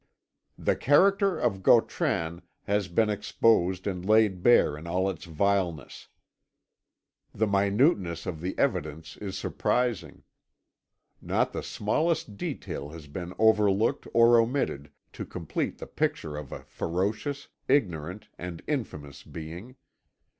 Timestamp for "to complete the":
15.13-15.85